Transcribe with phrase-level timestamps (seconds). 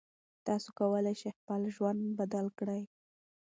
[0.47, 2.81] تاسو کولی شئ خپل ژوند بدل کړئ.